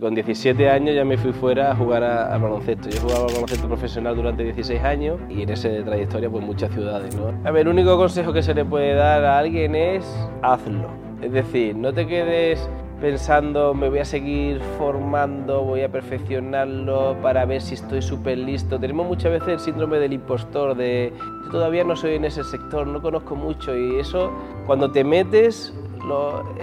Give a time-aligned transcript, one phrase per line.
[0.00, 2.88] Con 17 años ya me fui fuera a jugar al baloncesto.
[2.88, 7.14] Yo jugaba al baloncesto profesional durante 16 años y en esa trayectoria pues muchas ciudades.
[7.14, 7.32] ¿no?
[7.44, 10.04] A ver, el único consejo que se le puede dar a alguien es
[10.42, 10.88] hazlo.
[11.22, 12.68] Es decir, no te quedes
[13.00, 18.80] pensando me voy a seguir formando, voy a perfeccionarlo para ver si estoy súper listo.
[18.80, 21.12] Tenemos muchas veces el síndrome del impostor, de
[21.44, 24.32] yo todavía no soy en ese sector, no conozco mucho y eso
[24.66, 25.72] cuando te metes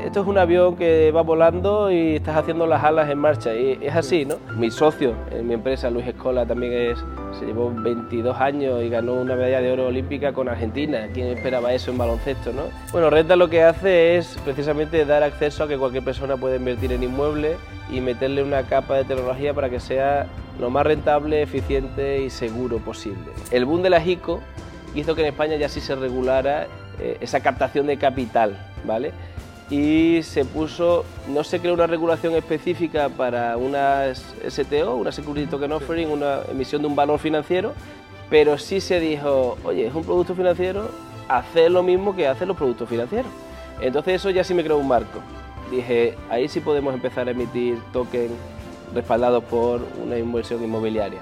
[0.05, 3.54] esto es un avión que va volando y estás haciendo las alas en marcha.
[3.55, 4.36] Y es así, ¿no?
[4.55, 6.99] Mi socio en mi empresa, Luis Escola, también es,
[7.40, 11.08] se llevó 22 años y ganó una medalla de oro olímpica con Argentina.
[11.13, 12.63] ¿Quién esperaba eso en baloncesto, no?
[12.91, 16.91] Bueno, Renta lo que hace es precisamente dar acceso a que cualquier persona pueda invertir
[16.91, 17.58] en inmuebles
[17.91, 20.27] y meterle una capa de tecnología para que sea
[20.60, 23.26] lo más rentable, eficiente y seguro posible.
[23.49, 24.40] El boom de la ICO
[24.94, 26.68] hizo que en España ya sí se regulara
[26.99, 29.12] eh, esa captación de capital, ¿vale?
[29.71, 35.71] Y se puso, no se creó una regulación específica para una STO, una Security Token
[35.71, 37.73] Offering, una emisión de un valor financiero,
[38.29, 40.91] pero sí se dijo, oye, es un producto financiero,
[41.29, 43.31] hacer lo mismo que hacen los productos financieros.
[43.79, 45.20] Entonces eso ya sí me creó un marco.
[45.71, 48.34] Dije, ahí sí podemos empezar a emitir tokens
[48.93, 51.21] respaldados por una inversión inmobiliaria.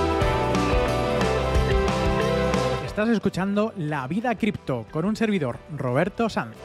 [3.01, 6.55] Estás escuchando La Vida Cripto con un servidor, Roberto Sanz.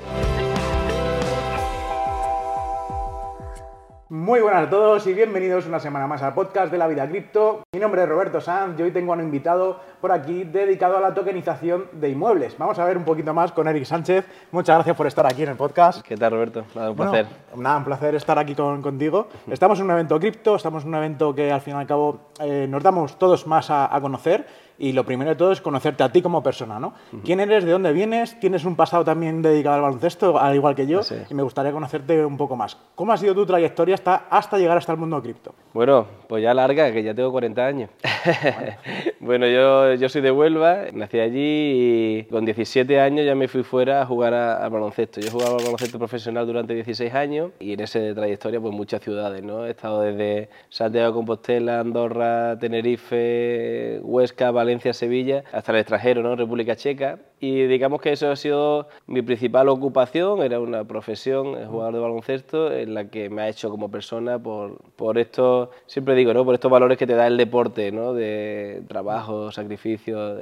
[4.11, 7.63] Muy buenas a todos y bienvenidos una semana más al podcast de La Vida Cripto.
[7.73, 11.01] Mi nombre es Roberto Sanz y hoy tengo a un invitado por aquí dedicado a
[11.01, 12.59] la tokenización de inmuebles.
[12.59, 14.27] Vamos a ver un poquito más con Eric Sánchez.
[14.53, 16.03] Muchas gracias por estar aquí en el podcast.
[16.03, 16.67] ¿Qué tal, Roberto?
[16.75, 17.27] Nada, un placer.
[17.57, 19.29] Nada, un placer estar aquí contigo.
[19.51, 22.27] Estamos en un evento cripto, estamos en un evento que al fin y al cabo
[22.41, 26.13] eh, nos damos todos más a conocer y lo primero de todo es conocerte a
[26.13, 26.95] ti como persona, ¿no?
[27.25, 27.65] ¿Quién eres?
[27.65, 28.39] ¿De dónde vienes?
[28.41, 31.01] ¿Tienes un pasado también dedicado al baloncesto, al igual que yo?
[31.31, 32.77] Y me gustaría conocerte un poco más.
[32.95, 35.55] ¿Cómo ha sido tu trayectoria hasta, hasta llegar hasta el mundo cripto?
[35.73, 37.91] Bueno, pues ya larga, que ya tengo 40 años.
[39.19, 43.65] Bueno, yo, yo soy de Huelva, nací allí y con 17 años ya me fui
[43.65, 45.21] fuera a jugar al baloncesto.
[45.21, 49.43] Yo jugaba al baloncesto profesional durante 16 años y en esa trayectoria pues muchas ciudades,
[49.43, 49.67] ¿no?
[49.67, 56.37] He estado desde Santiago de Compostela, Andorra, Tenerife, Huesca, Valencia, Sevilla, hasta el extranjero, ¿no?
[56.37, 57.19] República Checa.
[57.41, 62.01] Y digamos que eso ha sido mi principal ocupación, era una profesión, el jugador de
[62.01, 66.45] baloncesto, en la que me ha hecho como persona por, por esto, siempre digo, ¿no?
[66.45, 68.15] Por estos valores que te da el deporte, ¿no?
[68.15, 70.39] De trabajo, sacrificio.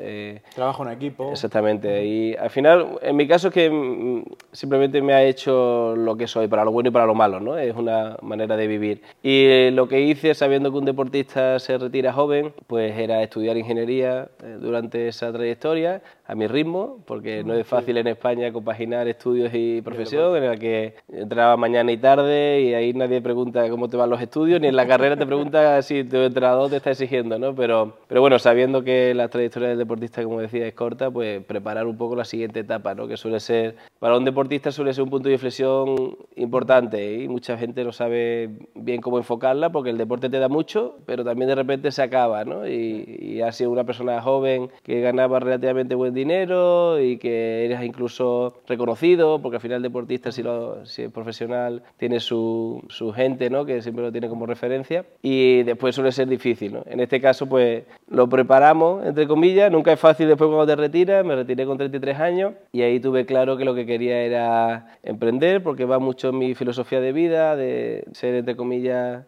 [0.55, 1.31] trabajo en equipo.
[1.33, 2.05] Exactamente.
[2.05, 6.27] Y al final, en mi caso es que mm, simplemente me ha hecho lo que
[6.27, 7.59] soy, para lo bueno y para lo malo, ¿no?
[7.59, 9.03] Es una manera de vivir.
[9.23, 14.29] Y lo que hice, sabiendo que un deportista se retira joven, pues era estudiar ingeniería
[14.43, 19.51] eh, durante esa trayectoria a mi ritmo, porque no es fácil en España compaginar estudios
[19.55, 23.97] y profesión, en la que entraba mañana y tarde y ahí nadie pregunta cómo te
[23.97, 27.39] van los estudios, ni en la carrera te pregunta si tu entrenador te está exigiendo,
[27.39, 27.55] ¿no?
[27.55, 31.87] Pero, pero bueno, sabiendo que la trayectoria del deportista, como decía, es corta, pues preparar
[31.87, 33.07] un poco la siguiente etapa, ¿no?
[33.07, 37.57] Que suele ser, para un deportista suele ser un punto de inflexión importante y mucha
[37.57, 41.55] gente no sabe bien cómo enfocarla porque el deporte te da mucho, pero también de
[41.55, 42.67] repente se acaba, ¿no?
[42.67, 47.83] Y, y ha sido una persona joven que ganaba relativamente buen dinero y que eres
[47.83, 53.13] incluso reconocido, porque al final el deportista, si, lo, si es profesional, tiene su, su,
[53.13, 53.65] gente, ¿no?
[53.65, 56.75] que siempre lo tiene como referencia, y después suele ser difícil.
[56.75, 56.83] ¿no?
[56.87, 61.25] En este caso, pues lo preparamos, entre comillas, nunca es fácil después cuando te retiras,
[61.25, 65.63] me retiré con 33 años y ahí tuve claro que lo que quería era emprender,
[65.63, 69.25] porque va mucho en mi filosofía de vida, de ser, entre comillas,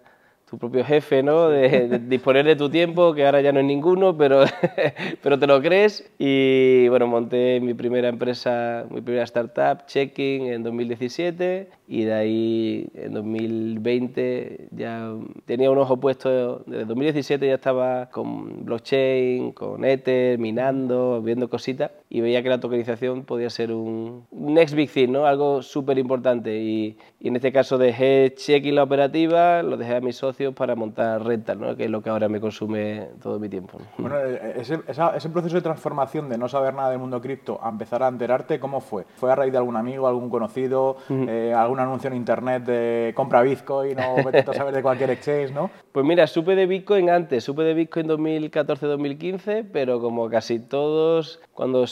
[0.49, 1.49] tu propio jefe, ¿no?
[1.49, 4.45] De, disponer de tu tiempo, que ahora ya no es ninguno, pero,
[5.23, 6.09] pero te lo crees.
[6.19, 12.89] Y bueno, monté mi primera empresa, mi primera startup, Checking, en 2017 y de ahí
[12.95, 15.15] en 2020 ya
[15.45, 21.93] tenía un ojo puesto, desde 2017 ya estaba con blockchain, con Ether, minando, viendo cositas
[22.09, 25.27] y veía que la tokenización podía ser un next big thing, ¿no?
[25.27, 30.01] algo súper importante y, y, en este caso dejé Checking la operativa, lo dejé a
[30.01, 31.77] mi socio socios para montar rental, ¿no?
[31.77, 33.79] que es lo que ahora me consume todo mi tiempo.
[33.97, 37.71] Bueno, eh, ese, ese, proceso de transformación de no saber nada del mundo cripto a
[37.71, 39.05] empezar a enterarte, ¿cómo fue?
[39.17, 43.41] ¿Fue a raíz de algún amigo, algún conocido, eh, algún anuncio en internet de compra
[43.43, 45.71] Bitcoin o vete a saber de cualquier exchange, no?
[45.93, 51.87] Pues mira, supe de Bitcoin antes, supe de Bitcoin 2014-2015, pero como casi todos, cuando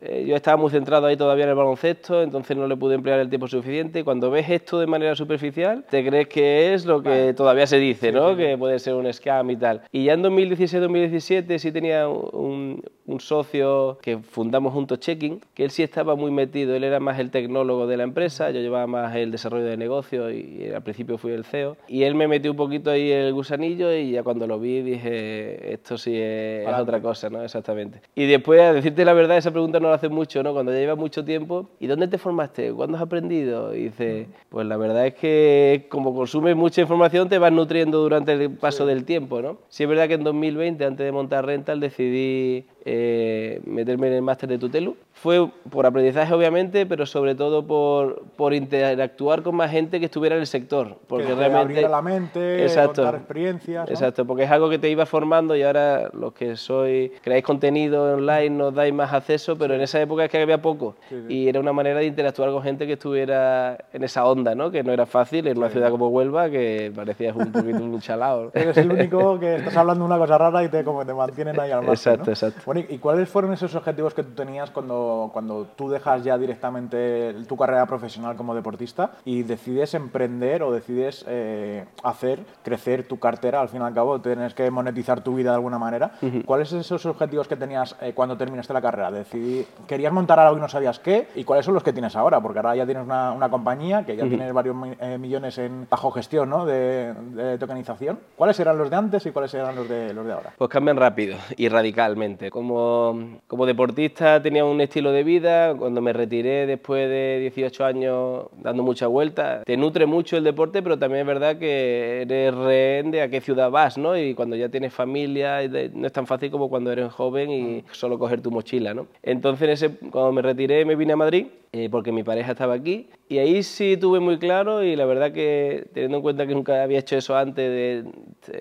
[0.00, 3.18] eh, yo estaba muy centrado ahí todavía en el baloncesto, entonces no le pude emplear
[3.18, 4.04] el tiempo suficiente.
[4.04, 8.12] Cuando ves esto de manera superficial, te crees que es lo que todavía se dice,
[8.12, 8.36] ¿no?
[8.36, 9.82] Que puede ser un scam y tal.
[9.92, 15.70] Y ya en 2016-2017 sí tenía un, un socio que fundamos juntos Checking, que él
[15.70, 19.14] sí estaba muy metido, él era más el tecnólogo de la empresa, yo llevaba más
[19.16, 21.76] el desarrollo de negocio y al principio fui el CEO.
[21.88, 25.72] Y él me metió un poquito ahí el gusanillo y ya cuando lo vi dije,
[25.72, 27.42] esto sí es, otra cosa, ¿no?
[27.42, 28.00] Exactamente.
[28.14, 30.52] Y después, a decirte la verdad, esa pregunta no la hace mucho, ¿no?
[30.52, 32.72] Cuando ya llevas mucho tiempo, ¿y dónde te formaste?
[32.72, 33.74] ¿Cuándo has aprendido?
[33.74, 37.69] Y dice, pues la verdad es que como consumes mucha información te vas nutriendo
[38.02, 39.58] durante el paso del tiempo, ¿no?
[39.68, 44.22] Sí es verdad que en 2020, antes de montar Rental, decidí eh, meterme en el
[44.22, 44.96] máster de Tutelu.
[45.12, 50.36] Fue por aprendizaje, obviamente, pero sobre todo por, por interactuar con más gente que estuviera
[50.36, 50.96] en el sector.
[51.06, 51.82] Porque que realmente.
[51.82, 53.90] la mente, exacto, contar experiencias.
[53.90, 58.14] Exacto, porque es algo que te iba formando y ahora los que sois, creáis contenido
[58.14, 60.96] online nos dais más acceso, pero en esa época es que había poco.
[61.28, 64.70] Y era una manera de interactuar con gente que estuviera en esa onda, ¿no?
[64.70, 68.50] Que no era fácil en una ciudad como Huelva, que parecías un poquito un chalao.
[68.54, 71.70] Eres el único que estás hablando una cosa rara y te, como te mantienen ahí
[71.70, 72.69] al margen, Exacto, exacto.
[72.78, 77.56] ¿Y cuáles fueron esos objetivos que tú tenías cuando, cuando tú dejas ya directamente tu
[77.56, 83.60] carrera profesional como deportista y decides emprender o decides eh, hacer crecer tu cartera?
[83.60, 86.12] Al fin y al cabo, tienes que monetizar tu vida de alguna manera.
[86.44, 89.10] ¿Cuáles son esos objetivos que tenías eh, cuando terminaste la carrera?
[89.10, 91.28] Decidí, ¿Querías montar algo y no sabías qué?
[91.34, 92.40] ¿Y cuáles son los que tienes ahora?
[92.40, 96.10] Porque ahora ya tienes una, una compañía que ya tienes varios eh, millones en bajo
[96.10, 96.66] gestión ¿no?
[96.66, 98.18] de, de, tokenización.
[98.36, 100.52] ¿Cuáles eran los de antes y cuáles eran los de, los de ahora?
[100.56, 102.50] Pues cambian rápido y radicalmente.
[102.60, 108.44] Como como, deportista tenía un estilo de vida, cuando me retiré después de 18 años
[108.62, 113.12] dando muchas vueltas, te nutre mucho el deporte, pero también es verdad que eres rehén
[113.12, 114.14] de a qué ciudad vas, ¿no?
[114.14, 118.18] Y cuando ya tienes familia, no es tan fácil como cuando eres joven y solo
[118.18, 119.06] coger tu mochila, ¿no?
[119.22, 123.08] Entonces, ese, cuando me retiré, me vine a Madrid eh, porque mi pareja estaba aquí
[123.28, 126.82] y ahí sí tuve muy claro y la verdad que teniendo en cuenta que nunca
[126.82, 128.10] había hecho eso antes, de,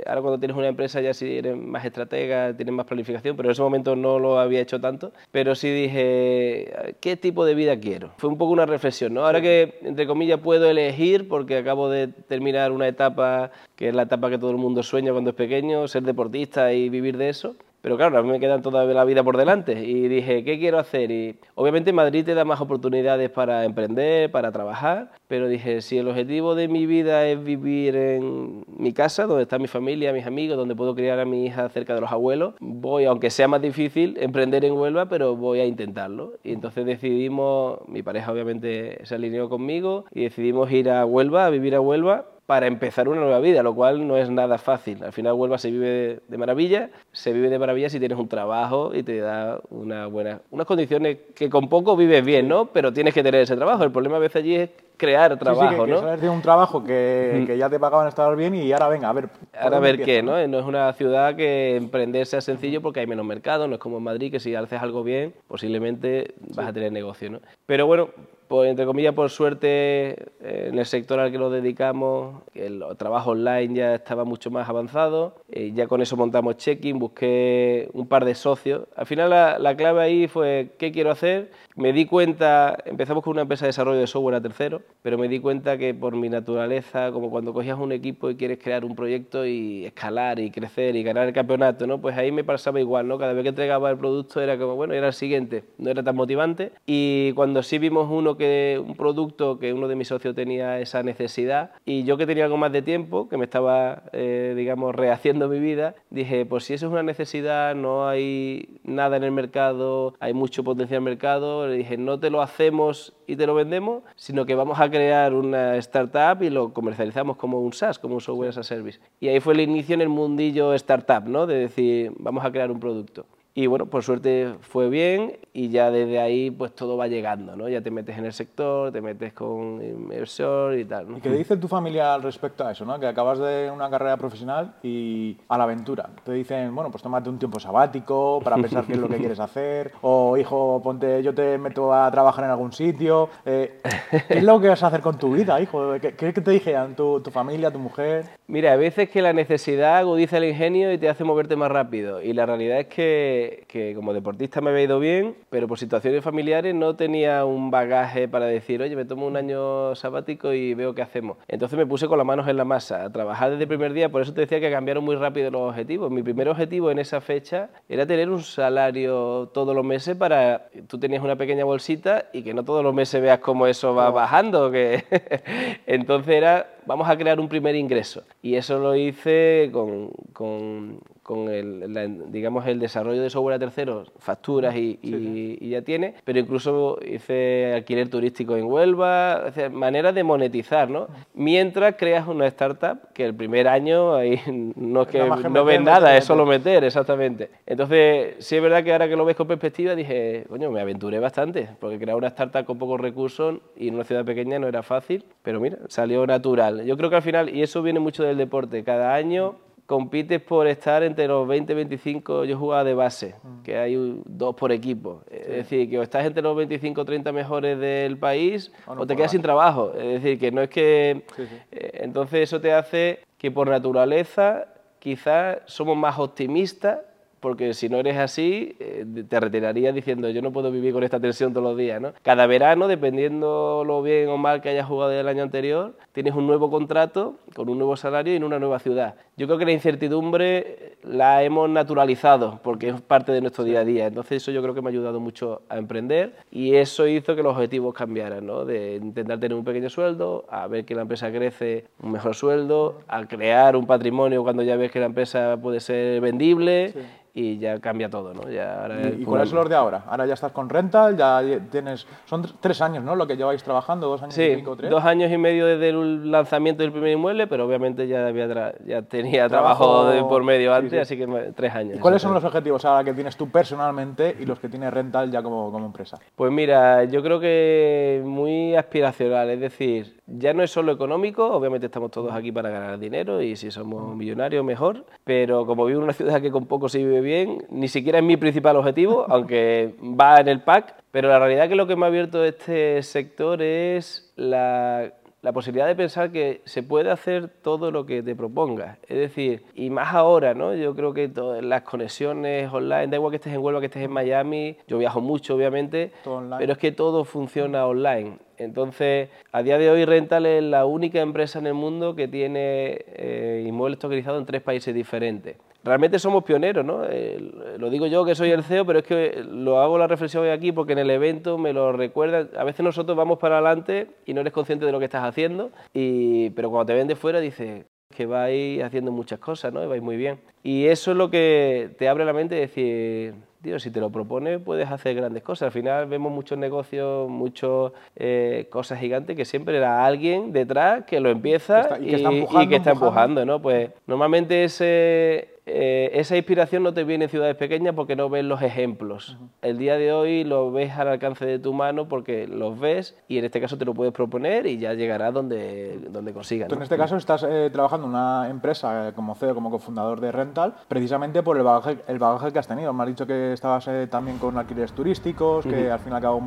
[0.06, 3.54] ahora cuando tienes una empresa ya sí eres más estratega, tienes más planificación, pero en
[3.54, 8.12] ese momento no lo había hecho tanto, pero sí dije, ¿qué tipo de vida quiero?
[8.18, 9.26] Fue un poco una reflexión, ¿no?
[9.26, 14.04] Ahora que, entre comillas, puedo elegir porque acabo de terminar una etapa que es la
[14.04, 17.56] etapa que todo el mundo sueña cuando es pequeño, ser deportista y vivir de eso,
[17.82, 20.80] pero claro, a mí me queda toda la vida por delante y dije, ¿qué quiero
[20.80, 21.12] hacer?
[21.12, 26.08] Y obviamente Madrid te da más oportunidades para emprender, para trabajar, pero dije, si el
[26.08, 30.58] objetivo de mi vida es vivir en mi casa, donde está mi familia, mis amigos,
[30.58, 34.18] donde puedo criar a mi hija cerca de los abuelos, voy, aunque sea más difícil,
[34.20, 36.34] emprender en Huelva, pero voy a intentarlo.
[36.44, 41.50] Y entonces decidimos, mi pareja obviamente se alineó conmigo y decidimos ir a Huelva, a
[41.50, 45.04] vivir a Huelva para empezar una nueva vida, lo cual no es nada fácil.
[45.04, 48.90] Al final Huelva se vive de maravilla, se vive de maravilla si tienes un trabajo
[48.92, 52.66] y te da una buena, unas condiciones que con poco vives bien, ¿no?
[52.66, 53.84] Pero tienes que tener ese trabajo.
[53.84, 56.02] El problema a veces allí es crear trabajo, sí, ¿no?
[56.02, 59.14] Que de un trabajo que, que, ya te pagaban estar bien y ahora venga, a
[59.14, 59.30] ver.
[59.56, 60.32] Ahora a ver qué, ¿no?
[60.48, 60.60] ¿no?
[60.60, 64.04] es una ciudad que emprender sea sencillo porque hay menos mercado, no es como en
[64.06, 67.42] Madrid que si haces algo bien, posiblemente vas a tener negocio, ¿no?
[67.68, 68.10] Pero bueno,
[68.50, 73.76] pues, entre comillas, por suerte, en el sector al que nos dedicamos, el trabajo online
[73.76, 75.36] ya estaba mucho más avanzado.
[75.52, 78.88] Eh, ya con eso montamos check-in, busqué un par de socios.
[78.96, 81.52] Al final la, la, clave ahí fue qué quiero hacer.
[81.76, 85.28] Me di cuenta, empezamos con una empresa de desarrollo de software a tercero, pero me
[85.28, 88.96] di cuenta que por mi naturaleza, como cuando cogías un equipo y quieres crear un
[88.96, 92.02] proyecto y escalar y crecer y ganar el campeonato, ¿no?
[92.02, 93.08] pues ahí me pasaba igual.
[93.08, 93.20] ¿no?
[93.20, 96.16] Cada vez que entregaba el producto era como, bueno, era el siguiente, no era tan
[96.16, 96.72] motivante.
[96.88, 101.04] Y cuando sí vimos uno que un producto que uno de mis socios tenía esa
[101.04, 105.48] necesidad y yo que tenía algo más de tiempo, que me estaba, eh, digamos, rehaciendo
[105.48, 110.16] mi vida, dije, pues si eso es una necesidad, no hay nada en el mercado,
[110.20, 113.54] hay mucho potencial en el mercado, le dije, no te lo hacemos y te lo
[113.54, 118.16] vendemos, sino que vamos a crear una startup y lo comercializamos como un SaaS, como
[118.16, 119.00] un software as a service.
[119.20, 121.46] Y ahí fue el inicio en el mundillo startup, ¿no?
[121.46, 123.26] De decir, vamos a crear un producto.
[123.54, 127.68] Y bueno, por suerte fue bien y ya desde ahí pues todo va llegando, ¿no?
[127.68, 131.10] Ya te metes en el sector, te metes con inversor y tal.
[131.10, 131.18] ¿no?
[131.18, 133.00] ¿Y qué dice tu familia al respecto a eso, ¿no?
[133.00, 136.10] Que acabas de una carrera profesional y a la aventura.
[136.24, 139.40] Te dicen, bueno, pues tómate un tiempo sabático para pensar qué es lo que quieres
[139.40, 139.92] hacer.
[140.02, 143.30] O, hijo, ponte, yo te meto a trabajar en algún sitio.
[143.46, 143.82] Eh,
[144.28, 145.94] ¿Qué es lo que vas a hacer con tu vida, hijo?
[146.00, 148.26] ¿Qué, qué te dijeron tu, tu familia, tu mujer?
[148.48, 152.22] Mira, a veces que la necesidad agudiza el ingenio y te hace moverte más rápido.
[152.22, 156.24] Y la realidad es que, que, como deportista me había ido bien, pero por situaciones
[156.24, 160.94] familiares no tenía un bagaje para decir, oye, me tomo un año sabático y veo
[160.96, 161.38] qué hacemos.
[161.48, 164.10] Entonces me puse con las manos en la masa, a trabajar desde el primer día.
[164.10, 166.12] Por eso te decía que cambiaron muy rápido los objetivos.
[166.12, 170.70] Mi primer objetivo en esa fecha era tener un salario todos los meses para...
[170.88, 174.10] Tú tenías una pequeña bolsita y que no todos los meses veas cómo eso va
[174.10, 174.72] bajando.
[174.72, 175.04] Que...
[175.86, 178.24] Entonces era vamos a crear un primer ingreso.
[178.42, 183.60] Y eso lo hice con, con, con el, la, digamos, el desarrollo de software a
[183.60, 185.58] terceros, facturas y, sí, sí.
[185.62, 190.90] y, ya tiene, pero incluso hice alquiler turístico en Huelva, o sea, maneras de monetizar,
[190.90, 191.08] ¿no?
[191.36, 194.42] Mientras creas una startup que el primer año ahí
[194.76, 197.52] no es que no, no ves nada, es solo meter, exactamente.
[197.68, 201.20] Entonces, sí es verdad que ahora que lo ves con perspectiva dije, coño, me aventuré
[201.20, 204.82] bastante, porque crear una startup con pocos recursos y en una ciudad pequeña no era
[204.82, 206.84] fácil, pero mira, salió natural.
[206.86, 209.58] Yo creo que al final, y eso viene mucho del deporte, cada año
[209.90, 213.64] compites por estar entre los 20 y 25, yo jugaba de base, mm.
[213.64, 215.24] que hay dos por equipo.
[215.28, 215.38] Sí.
[215.40, 219.02] Es decir, que o estás entre los 25 o 30 mejores del país o, no
[219.02, 219.92] o te quedas sin trabajo.
[219.96, 221.26] Es decir, que no es que...
[221.36, 221.56] Sí, sí.
[221.72, 224.68] Eh, entonces eso te hace que por naturaleza
[225.00, 227.00] quizás somos más optimistas
[227.40, 231.20] porque si no eres así, eh, te retirarías diciendo yo no puedo vivir con esta
[231.20, 232.02] tensión todos los días.
[232.02, 232.14] ¿no?
[232.22, 236.48] Cada verano, dependiendo lo bien o mal que hayas jugado el año anterior, tienes un
[236.48, 239.16] nuevo contrato con un nuevo salario y en una nueva ciudad.
[239.38, 243.86] Yo creo que la incertidumbre la hemos naturalizado porque es parte de nuestro día a
[243.86, 244.08] día.
[244.08, 247.44] Entonces eso yo creo que me ha ayudado mucho a emprender y eso hizo que
[247.44, 248.66] los objetivos cambiaran, ¿no?
[248.66, 253.00] de intentar tener un pequeño sueldo, a ver que la empresa crece, un mejor sueldo,
[253.08, 256.90] a crear un patrimonio cuando ya ves que la empresa puede ser vendible.
[256.90, 257.00] Sí
[257.34, 258.50] y ya cambia todo, ¿no?
[258.50, 260.04] Ya ahora ¿Y, cuál es el de ahora?
[260.08, 262.08] Ahora ya estás con Rental, ya tienes...
[262.26, 263.16] Son tres años, ¿no?
[263.16, 264.90] Lo que lleváis trabajando, dos años sí, y pico, tres.
[264.90, 269.02] dos años y medio desde el lanzamiento del primer inmueble, pero obviamente ya, había ya
[269.04, 271.24] tenía trabajo, trabajo de por medio antes, sí, sí.
[271.24, 271.98] así que tres años.
[271.98, 275.32] ¿Y cuáles son los objetivos ahora que tienes tú personalmente y los que tiene Rental
[275.32, 276.18] ya como, como empresa?
[276.36, 281.88] Pues mira, yo creo que muy aspiracional, es decir, ya no es solo económico, obviamente
[281.88, 286.04] estamos todos aquí para ganar dinero y si somos millonarios mejor, pero como vivo en
[286.06, 289.96] una ciudad que con poco se vive bien, ni siquiera es mi principal objetivo, aunque
[290.02, 293.62] va en el pack, pero la realidad que lo que me ha abierto este sector
[293.62, 298.98] es la, la posibilidad de pensar que se puede hacer todo lo que te propongas.
[299.08, 300.74] Es decir, y más ahora, ¿no?
[300.76, 304.04] Yo creo que todas las conexiones online, da igual que estés en Huelva, que estés
[304.04, 306.12] en Miami, yo viajo mucho, obviamente,
[306.58, 308.38] pero es que todo funciona online.
[308.58, 313.06] Entonces, a día de hoy Rental es la única empresa en el mundo que tiene
[313.08, 315.56] eh, inmuebles tokenizados en tres países diferentes.
[315.84, 317.06] Realmente somos pioneros, ¿no?
[317.06, 317.40] Eh,
[317.78, 320.50] lo digo yo que soy el CEO, pero es que lo hago la reflexión hoy
[320.50, 322.48] aquí porque en el evento me lo recuerda.
[322.60, 325.72] A veces nosotros vamos para adelante y no eres consciente de lo que estás haciendo,
[325.94, 329.84] y, pero cuando te ven de fuera dices que vais haciendo muchas cosas, ¿no?
[329.84, 330.40] Y vais muy bien.
[330.64, 334.10] Y eso es lo que te abre la mente de decir, Dios, si te lo
[334.10, 335.68] propones puedes hacer grandes cosas.
[335.68, 341.20] Al final vemos muchos negocios, muchas eh, cosas gigantes que siempre era alguien detrás que
[341.20, 343.42] lo empieza está, y, y, que está empujando, y que está empujando.
[343.42, 343.62] empujando, ¿no?
[343.62, 348.44] Pues normalmente ese, eh, esa inspiración no te viene en ciudades pequeñas porque no ves
[348.44, 349.38] los ejemplos.
[349.40, 349.50] Uh -huh.
[349.62, 353.38] El día de hoy lo ves al alcance de tu mano porque los ves y
[353.38, 356.70] en este caso te lo puedes proponer y ya llegará donde, donde consigas.
[356.70, 356.76] ¿no?
[356.76, 360.32] en este caso estás eh, trabajando en una empresa eh, como CEO, como cofundador de
[360.32, 362.92] Rental, precisamente por el bagaje, el bagaje que has tenido.
[362.94, 365.92] Me has dicho que estabas eh, también con alquileres turísticos, que uh -huh.
[365.92, 366.42] al fin y al cabo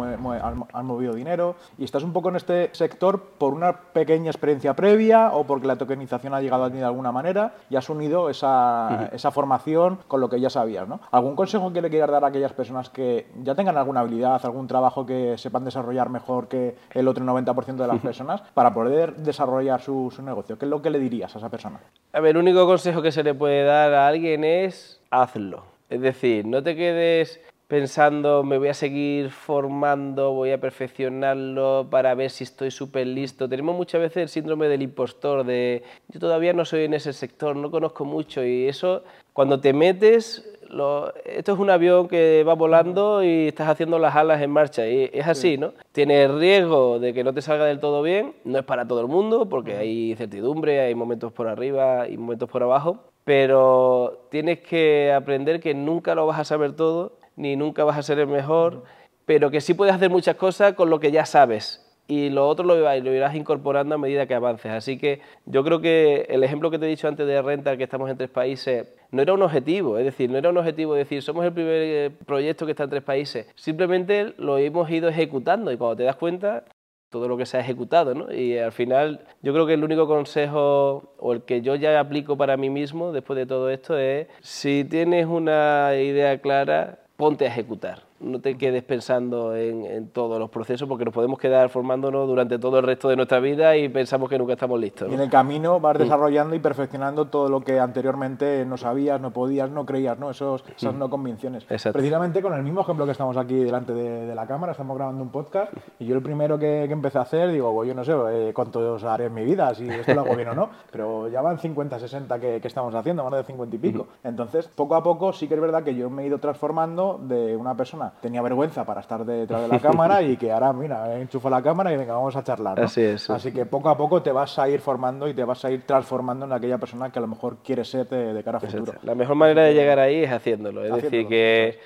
[0.73, 5.31] han movido dinero y estás un poco en este sector por una pequeña experiencia previa
[5.33, 8.89] o porque la tokenización ha llegado a ti de alguna manera y has unido esa,
[8.91, 10.89] uh -huh esa formación con lo que ya sabías.
[10.89, 11.01] ¿no?
[11.11, 14.67] ¿Algún consejo que le quieras dar a aquellas personas que ya tengan alguna habilidad, algún
[14.67, 19.81] trabajo que sepan desarrollar mejor que el otro 90% de las personas para poder desarrollar
[19.81, 20.59] su, su negocio?
[20.59, 21.81] ¿Qué es lo que le dirías a esa persona?
[22.13, 25.65] A ver, el único consejo que se le puede dar a alguien es hazlo.
[25.89, 27.41] Es decir, no te quedes
[27.73, 33.49] pensando me voy a seguir formando, voy a perfeccionarlo para ver si estoy súper listo.
[33.49, 37.57] Tenemos muchas veces el síndrome del impostor, de yo todavía no soy en ese sector,
[37.57, 42.53] no conozco mucho y eso cuando te metes, lo, esto es un avión que va
[42.53, 45.73] volando y estás haciendo las alas en marcha y es así, ¿no?
[45.93, 49.09] Tienes riesgo de que no te salga del todo bien, no es para todo el
[49.09, 55.11] mundo porque hay incertidumbre, hay momentos por arriba y momentos por abajo, pero tienes que
[55.11, 58.85] aprender que nunca lo vas a saber todo, ni nunca vas a ser el mejor,
[59.27, 62.67] pero que sí puedes hacer muchas cosas con lo que ya sabes y lo otro
[62.67, 62.77] lo,
[63.15, 64.71] irás incorporando a medida que avances.
[64.71, 67.85] Así que yo creo que el ejemplo que te he dicho antes de renta, que
[67.85, 71.23] estamos en tres países, no era un objetivo, es decir, no era un objetivo decir,
[71.23, 75.73] somos el primer eh, proyecto que está en tres países, simplemente lo hemos ido ejecutando
[75.73, 76.65] y cuando te das cuenta,
[77.09, 78.33] todo lo que se ha ejecutado, ¿no?
[78.33, 82.39] Y al final yo creo que el único consejo o el que yo ya aplico
[82.39, 87.49] para mí mismo después de todo esto es, si tienes una idea clara, ponte a
[87.49, 92.59] ejecutar no te quedes pensando en, todos los procesos porque nos podemos quedar formándonos durante
[92.59, 95.11] todo el resto de nuestra vida y pensamos que nunca estamos listos.
[95.11, 96.03] Y en el camino vas mm.
[96.03, 100.31] desarrollando y perfeccionando todo lo que anteriormente no sabías, no podías, no creías, ¿no?
[100.31, 100.99] Esos, esas mm.
[100.99, 101.65] no convicciones.
[101.65, 105.31] Precisamente con el mismo ejemplo que estamos aquí delante de, la cámara, estamos grabando un
[105.31, 108.53] podcast y yo el primero que, empecé a hacer, digo, pues yo no sé eh,
[108.55, 111.59] cuánto haré en mi vida, si esto lo hago bien o no, pero ya van
[111.59, 114.07] 50, 60 que, que estamos haciendo, más de 50 y pico.
[114.25, 117.57] Entonces, poco a poco sí que es verdad que yo me he ido transformando de
[117.57, 121.49] una persona tenía vergüenza para estar detrás de la cámara y que ahora, mira, enchufo
[121.51, 122.81] la cámara y venga, vamos a charlar.
[122.81, 123.29] Así es.
[123.31, 125.83] Así que poco a poco te vas a ir formando y te vas a ir
[125.83, 128.95] transformando en aquella persona que a lo mejor quieres ser de, cara a futuro.
[129.03, 130.85] La mejor manera de llegar ahí es haciéndolo.
[130.85, 131.79] Es decir, que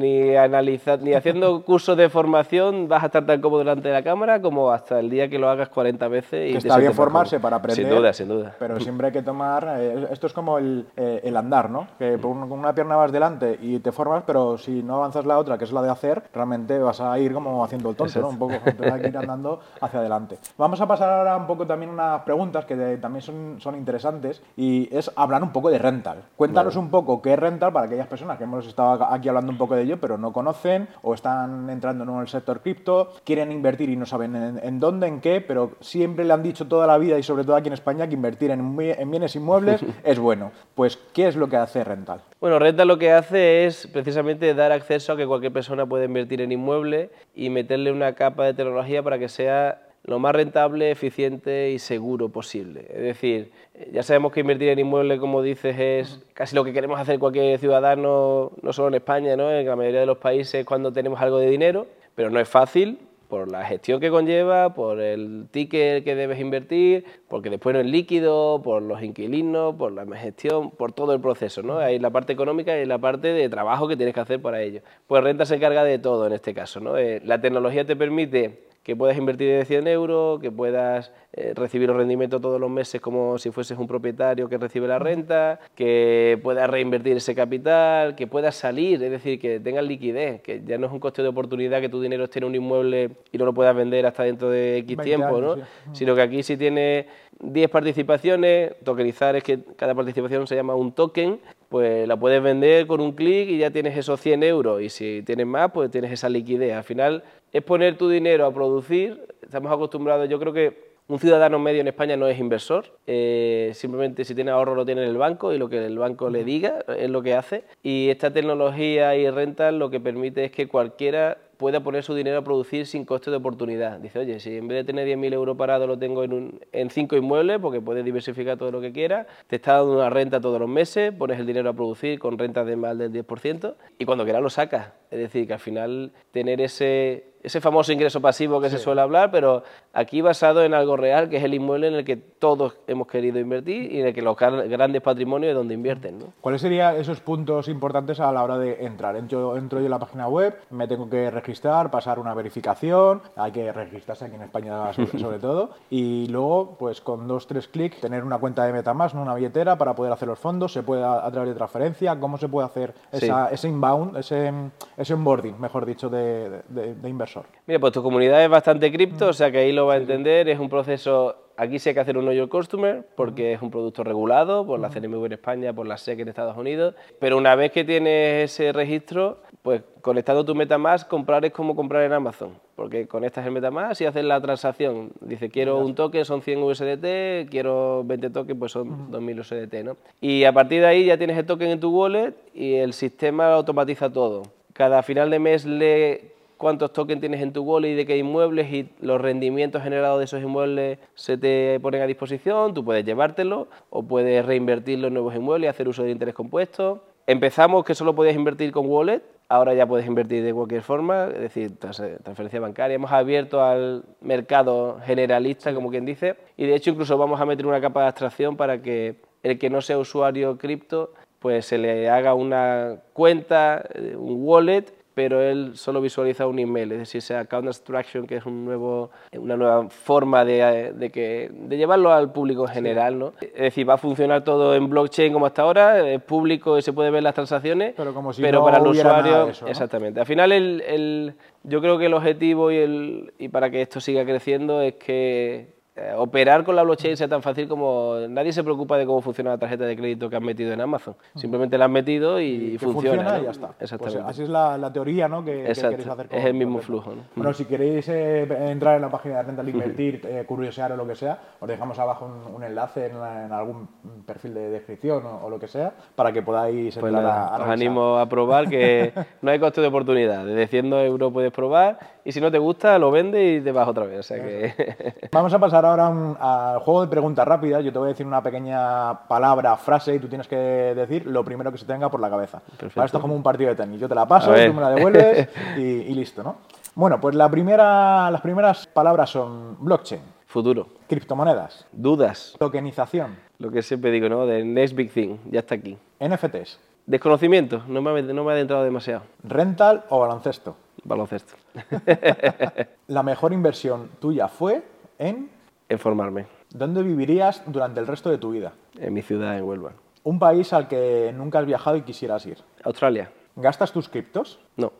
[0.00, 4.02] ni, analizar, ni haciendo cursos de formación vas a estar tan cómodo delante de la
[4.02, 6.52] cámara como hasta el día que lo hagas 40 veces.
[6.52, 7.86] Y está bien formarse para aprender.
[7.86, 8.54] Sin duda, sin duda.
[8.58, 9.76] Pero siempre hay que tomar.
[9.78, 11.86] Eh, esto es como el, eh, el andar, ¿no?
[11.98, 15.58] Que con una pierna vas delante y te formas, pero si no avanzas la otra,
[15.58, 18.28] que es la de hacer, realmente vas a ir como haciendo el tonto, ¿no?
[18.30, 20.38] Un poco, ir andando hacia adelante.
[20.56, 24.88] Vamos a pasar ahora un poco también unas preguntas que también son, son interesantes y
[24.94, 26.22] es hablar un poco de rental.
[26.36, 29.58] Cuéntanos un poco qué es rental para aquellas personas que hemos estado aquí hablando un
[29.58, 33.90] poco de ello, pero no conocen o están entrando en el sector cripto, quieren invertir
[33.90, 37.18] y no saben en, dónde, en qué, pero siempre le han dicho toda la vida
[37.18, 40.52] y sobre todo aquí en España que invertir en, en bienes inmuebles es bueno.
[40.74, 42.22] Pues, ¿qué es lo que hace rental?
[42.40, 46.40] Bueno, rental lo que hace es precisamente dar acceso a que cualquier persona puede invertir
[46.40, 51.70] en inmuebles y meterle una capa de tecnología para que sea lo más rentable, eficiente
[51.70, 52.86] y seguro posible.
[52.88, 53.52] Es decir,
[53.92, 57.58] ya sabemos que invertir en inmuebles, como dices, es casi lo que queremos hacer cualquier
[57.58, 59.50] ciudadano, no solo en España, ¿no?
[59.50, 62.98] en la mayoría de los países cuando tenemos algo de dinero, pero no es fácil
[63.28, 67.86] por la gestión que conlleva, por el ticket que debes invertir, porque después no es
[67.86, 71.78] líquido, por los inquilinos, por la gestión, por todo el proceso, ¿no?
[71.78, 74.80] Hay la parte económica y la parte de trabajo que tienes que hacer para ello.
[75.06, 76.98] Pues renta se encarga de todo en este caso, ¿no?
[76.98, 81.88] Eh, la tecnología te permite que puedas invertir de 100 euros, que puedas eh, recibir
[81.88, 86.40] los rendimientos todos los meses como si fueses un propietario que recibe la renta, que
[86.42, 90.86] puedas reinvertir ese capital, que puedas salir, es decir, que tengas liquidez, que ya no
[90.86, 93.52] es un coste de oportunidad que tu dinero esté en un inmueble y no lo
[93.52, 95.56] puedas vender hasta dentro de X tiempo, ¿no?
[95.92, 97.06] sino que aquí si tienes
[97.42, 102.86] 10 participaciones, tokenizar es que cada participación se llama un token, pues la puedes vender
[102.86, 106.10] con un clic y ya tienes esos 100 euros y si tienes más, pues tienes
[106.12, 106.74] esa liquidez.
[106.74, 109.26] Al final es poner tu dinero a producir.
[109.42, 114.24] Estamos acostumbrados, yo creo que un ciudadano medio en España no es inversor, eh, simplemente
[114.24, 116.84] si tiene ahorro lo tiene en el banco y lo que el banco le diga
[116.96, 117.64] es lo que hace.
[117.82, 122.38] Y esta tecnología y renta lo que permite es que cualquiera pueda poner su dinero
[122.38, 123.98] a producir sin coste de oportunidad.
[123.98, 126.90] Dice, oye, si en vez de tener 10.000 euros parados lo tengo en, un, en
[126.90, 130.60] cinco inmuebles, porque puedes diversificar todo lo que quieras, te está dando una renta todos
[130.60, 134.22] los meses, pones el dinero a producir con rentas de más del 10% y cuando
[134.24, 134.92] quieras lo sacas.
[135.10, 139.30] Es decir, que al final tener ese ese famoso ingreso pasivo que se suele hablar,
[139.30, 143.06] pero aquí basado en algo real, que es el inmueble en el que todos hemos
[143.06, 146.18] querido invertir y en el que los grandes patrimonios es donde invierten.
[146.18, 146.26] ¿no?
[146.40, 149.16] ¿Cuáles serían esos puntos importantes a la hora de entrar?
[149.16, 153.52] Entro, entro yo en la página web, me tengo que registrar, pasar una verificación, hay
[153.52, 158.22] que registrarse aquí en España sobre, todo, y luego, pues con dos, tres clics, tener
[158.22, 161.50] una cuenta de Metamask, una billetera para poder hacer los fondos, se puede a, través
[161.50, 164.52] de transferencia, ¿cómo se puede hacer ese inbound, ese,
[164.96, 167.29] ese onboarding, mejor dicho, de, de, de inversión?
[167.66, 170.48] Mira, pues tu comunidad es bastante cripto, o sea que ahí lo va a entender.
[170.48, 171.36] Es un proceso.
[171.56, 174.80] Aquí sí hay que hacer un know your customer porque es un producto regulado por
[174.80, 176.94] la CNMV en España, por la SEC en Estados Unidos.
[177.18, 182.04] Pero una vez que tienes ese registro, pues conectando tu MetaMask, comprar es como comprar
[182.04, 182.54] en Amazon.
[182.76, 185.10] Porque conectas el MetaMask y haces la transacción.
[185.20, 189.96] Dice, quiero un toque, son 100 USDT, quiero 20 tokens, pues son 2000 USDT, ¿no?
[190.22, 193.52] Y a partir de ahí ya tienes el token en tu wallet y el sistema
[193.52, 194.44] automatiza todo.
[194.72, 196.29] Cada final de mes le
[196.60, 200.26] cuántos tokens tienes en tu wallet y de qué inmuebles y los rendimientos generados de
[200.26, 205.34] esos inmuebles se te ponen a disposición, tú puedes llevártelo o puedes reinvertirlo en nuevos
[205.34, 207.02] inmuebles y hacer uso de interés compuesto.
[207.26, 211.40] Empezamos que solo podías invertir con wallet, ahora ya puedes invertir de cualquier forma, es
[211.40, 212.94] decir, transferencia bancaria.
[212.94, 217.66] Hemos abierto al mercado generalista, como quien dice, y de hecho incluso vamos a meter
[217.66, 222.10] una capa de abstracción para que el que no sea usuario cripto, pues se le
[222.10, 227.40] haga una cuenta, eh, un wallet pero él solo visualiza un email, es decir, sea
[227.40, 232.32] account abstraction, que es un nuevo, una nueva forma de, de, que, de llevarlo al
[232.32, 233.32] público en general, ¿no?
[233.40, 236.92] Es decir, va a funcionar todo en blockchain como hasta ahora, es público y se
[236.92, 239.70] puede ver las transacciones, pero, como si pero no para el usuario, de eso, ¿no?
[239.70, 240.20] exactamente.
[240.20, 244.00] Al final, el, el- yo creo que el objetivo y, el, y para que esto
[244.00, 248.62] siga creciendo es que eh, operar con la blockchain sea tan fácil como nadie se
[248.62, 251.16] preocupa de cómo funciona la tarjeta de crédito que han metido en Amazon.
[251.34, 253.16] Simplemente la han metido y, que funciona.
[253.16, 253.42] funciona ¿no?
[253.42, 253.66] y ya está.
[253.68, 254.30] Pues Exactamente.
[254.30, 255.44] así es la, la teoría ¿no?
[255.44, 257.22] que, queréis hacer es el mismo flujo, ¿no?
[257.34, 261.06] Bueno, si queréis eh, entrar en la página de Rental Invertir, eh, curiosear o lo
[261.06, 263.16] que sea, os dejamos abajo un, un enlace en,
[263.52, 263.88] algún
[264.24, 267.56] perfil de descripción o, o lo que sea para que podáis Pues entrar nada, a,
[267.56, 270.44] a os animo a probar que no hay coste de oportunidad.
[270.44, 271.98] Desde 100 euros puedes probar
[272.30, 274.20] y si no te gusta lo vendes y te vas otra vez.
[274.20, 277.84] O sea que Vamos a pasar ahora un- al juego de preguntas rápidas.
[277.84, 281.44] Yo te voy a decir una pequeña palabra, frase, y tú tienes que decir lo
[281.44, 282.60] primero que se tenga por la cabeza.
[282.60, 282.94] Perfecto.
[282.94, 284.00] Para esto es como un partido de tenis.
[284.00, 286.56] Yo te la paso, tú me la devuelves y, y listo, ¿no?
[286.94, 293.82] Bueno, pues la primera, las primeras palabras son blockchain, futuro, criptomonedas, dudas, tokenización, lo que
[293.82, 294.46] siempre digo, ¿no?
[294.46, 295.96] The next big thing, ya está aquí.
[296.20, 299.22] NFTs, Desconocimiento, no me, no me ha adentrado demasiado.
[299.42, 300.76] rental o baloncesto.
[301.04, 301.54] Baloncesto,
[303.08, 304.82] La mejor inversión tuya fue
[305.18, 305.50] en
[305.88, 308.72] informarme dónde vivirías durante el resto de tu vida.
[308.98, 309.92] en mi ciudad, en Huelva.
[310.22, 312.58] Un país al que nunca has viajado y quisieras ir.
[312.84, 314.60] Australia, ¿Gastas tus criptos?
[314.76, 314.92] no,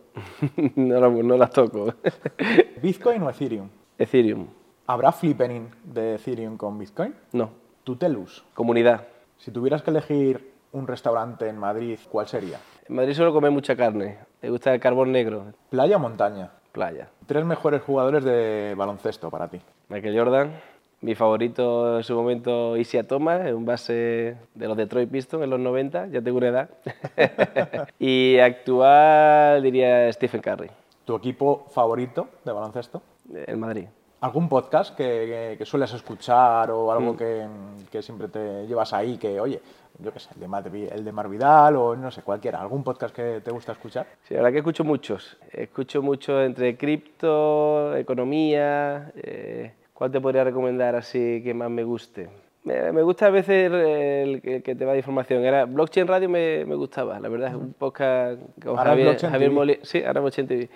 [0.76, 1.94] no, la- no las toco.
[2.82, 3.68] ¿Bitcoin o Ethereum?
[3.98, 4.46] Ethereum,
[4.86, 7.14] ¿Habrá flippening de Ethereum con Bitcoin?
[7.32, 7.50] no.
[7.84, 8.44] Tutelus.
[8.54, 9.06] Comunidad,
[9.38, 12.58] Si tuvieras que elegir un restaurante en Madrid, ¿cuál sería?
[12.90, 16.50] En Madrid solo come mucha carne, me gusta el carbón negro, ¿Playa o montaña?
[16.72, 17.08] playa.
[17.26, 19.60] Tres mejores jugadores de baloncesto para ti.
[19.88, 20.52] Michael Jordan,
[21.00, 25.60] mi favorito en su momento Isia Thomas, un base de los Detroit Pistons en los
[25.60, 26.70] 90, ya tengo una edad.
[27.98, 30.70] y actual diría Stephen Curry,
[31.04, 33.02] ¿Tu equipo favorito de baloncesto?
[33.46, 33.86] el Madrid.
[34.20, 37.46] ¿Algún podcast que, que- que sueles escuchar o algo que,
[37.90, 39.16] que siempre te llevas ahí?
[39.16, 39.60] Que, oye,
[39.98, 42.60] yo qué sé, el de, Mar, el de Mar Vidal o no sé, cualquiera.
[42.60, 44.06] ¿Algún podcast que te gusta escuchar?
[44.24, 45.38] Sí, la verdad que escucho muchos.
[45.52, 49.10] Escucho mucho entre cripto, economía.
[49.16, 52.28] eh, ¿Cuál te podría recomendar así que más me guste?
[52.64, 55.42] Me, me gusta a veces el que, que te va de información.
[55.44, 59.50] Era Blockchain Radio me, me gustaba, la verdad es un podcast con Ahora Javier, Javier.
[59.50, 59.78] Molina.
[59.82, 60.68] Sí, ahora Blockchain TV.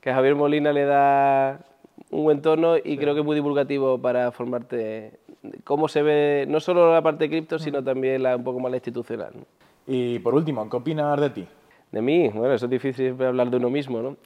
[0.00, 1.60] Que Javier Molina le da
[2.10, 5.18] un buen tono y creo que es muy divulgativo para formarte
[5.64, 8.70] cómo se ve no solo la parte de cripto, sino también la, un poco más
[8.70, 9.32] la institucional.
[9.34, 9.44] ¿no?
[9.86, 11.46] Y por último, ¿qué opinas de ti?
[11.92, 14.16] De mí, bueno, eso es difícil hablar de uno mismo, ¿no?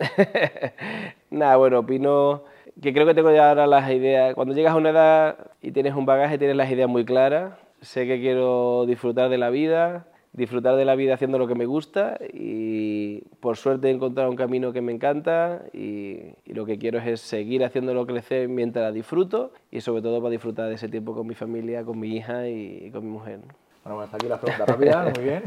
[1.30, 2.42] Nada, bueno, opino
[2.82, 4.34] que creo que tengo ya ahora las ideas.
[4.34, 7.54] Cuando llegas a una edad y tienes un bagaje, tienes las ideas muy claras.
[7.80, 11.64] Sé que quiero disfrutar de la vida, disfrutar de la vida haciendo lo que me
[11.64, 17.00] gusta y por suerte he encontrado un camino que me encanta y, lo que quiero
[17.00, 21.14] es seguir haciéndolo crecer mientras la disfruto y sobre todo para disfrutar de ese tiempo
[21.14, 23.40] con mi familia, con mi hija y con mi mujer.
[23.84, 23.94] ¿No?
[23.94, 25.42] Bueno, pues hasta aquí las preguntas rápidas, muy bien.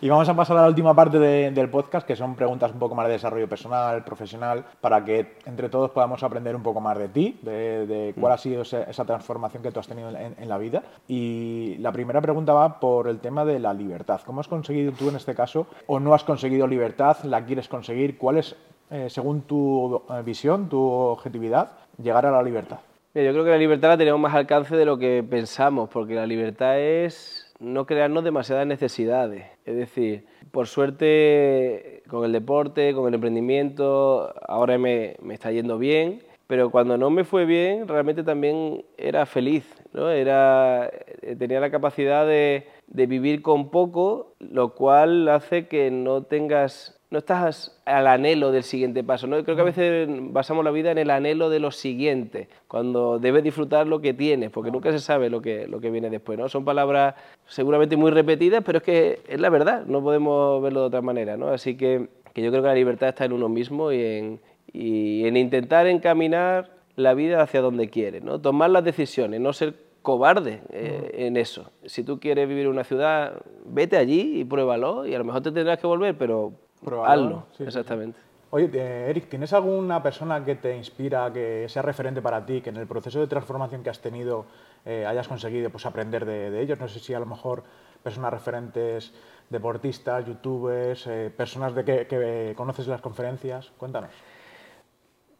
[0.00, 2.78] Y vamos a pasar a la última parte de- del podcast, que son preguntas un
[2.78, 6.98] poco más de desarrollo personal, profesional, para que entre todos podamos aprender un poco más
[6.98, 10.58] de ti, de, cuál ha sido esa transformación que tú has tenido en, en la
[10.58, 10.82] vida.
[11.06, 14.20] Y la primera pregunta va por el tema de la libertad.
[14.26, 18.18] ¿Cómo has conseguido tú en este caso, o no has conseguido libertad, la quieres conseguir?
[18.18, 18.56] ¿Cuál es,
[18.90, 21.70] eh, según tu eh, visión, tu objetividad,
[22.02, 22.78] llegar a la libertad?
[23.14, 26.14] Mira, yo creo que la libertad la tenemos más alcance de lo que pensamos, porque
[26.14, 29.44] la libertad es no crearnos demasiadas necesidades.
[29.64, 35.78] Es decir, por suerte, con el deporte, con el emprendimiento, ahora me, me está yendo
[35.78, 40.10] bien, pero cuando no me fue bien, realmente también era feliz, ¿no?
[40.10, 40.90] Era,
[41.22, 46.98] eh, tenía la capacidad de, de vivir con poco, lo cual hace que no tengas
[47.12, 49.26] no estás al anhelo del siguiente paso.
[49.26, 49.44] ¿no?
[49.44, 53.44] Creo que a veces basamos la vida en el anhelo de lo siguiente, cuando debes
[53.44, 56.38] disfrutar lo que tienes, porque nunca se sabe lo que, lo que viene después.
[56.38, 56.48] ¿no?
[56.48, 57.14] Son palabras
[57.46, 61.36] seguramente muy repetidas, pero es que es la verdad, no podemos verlo de otra manera.
[61.36, 61.48] ¿no?
[61.48, 64.40] Así que, que yo creo que la libertad está en uno mismo y en,
[64.72, 68.40] y en intentar encaminar la vida hacia donde quiere, ¿no?
[68.40, 71.70] tomar las decisiones, no ser cobarde eh, en eso.
[71.86, 75.42] Si tú quieres vivir en una ciudad, vete allí y pruébalo y a lo mejor
[75.42, 76.52] te tendrás que volver, pero
[76.84, 78.18] Pruébalo, hazlo, exactamente.
[78.50, 82.68] Oye, eh, Eric, ¿tienes alguna persona que te inspira, que sea referente para ti, que
[82.68, 84.44] en el proceso de transformación que has tenido
[84.84, 86.78] eh, hayas conseguido pues, aprender de, de ellos?
[86.78, 87.62] No sé si a lo mejor
[88.02, 89.14] personas referentes,
[89.48, 93.72] deportistas, youtubers, eh, personas de que, que conoces las conferencias.
[93.78, 94.10] Cuéntanos.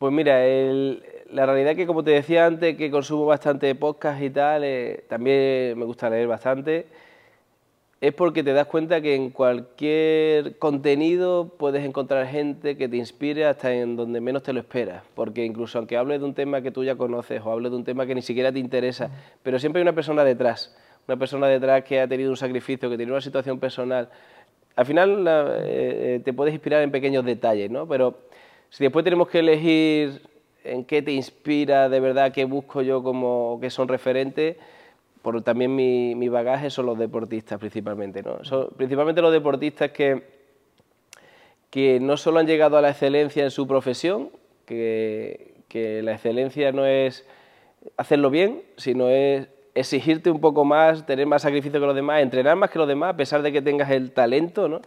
[0.02, 4.30] Pues mira, el- la realidad que como te decía antes, que consumo bastante podcast y
[4.30, 6.86] tal, eh, también me gusta leer bastante.
[8.00, 13.44] es porque te das cuenta que en cualquier contenido puedes encontrar gente que te inspire
[13.46, 15.04] hasta en donde menos te lo esperas.
[15.14, 17.84] Porque incluso aunque hables de un tema que tú ya conoces o hables de un
[17.84, 19.08] tema que ni siquiera te interesa,
[19.44, 22.96] pero siempre hay una persona detrás, una persona detrás que ha tenido un sacrificio, que
[22.96, 24.08] tiene una situación personal.
[24.74, 25.24] Al final
[25.62, 27.86] eh, te puedes inspirar en pequeños detalles, ¿no?
[27.86, 28.18] Pero
[28.72, 30.22] si después tenemos que elegir
[30.64, 34.56] en qué te inspira de verdad, qué busco yo como que son referentes,
[35.20, 38.22] por también mi, bagaje son los deportistas principalmente.
[38.22, 38.42] ¿no?
[38.44, 40.22] Son principalmente los deportistas que,
[41.68, 44.30] que no solo han llegado a la excelencia en su profesión,
[44.64, 47.26] que, que la excelencia no es
[47.98, 52.56] hacerlo bien, sino es exigirte un poco más, tener más sacrificio que los demás, entrenar
[52.56, 54.80] más que los demás, a pesar de que tengas el talento, ¿no?